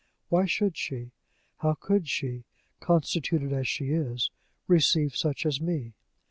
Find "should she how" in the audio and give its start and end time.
0.47-1.75